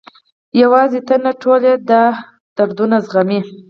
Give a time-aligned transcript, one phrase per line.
[0.61, 2.03] یوازې ته نه، ټول یې دا
[2.57, 3.39] دردونه زغمي.